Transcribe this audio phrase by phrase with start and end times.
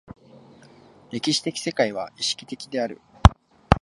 [1.11, 2.99] 歴史的世界は意識的である。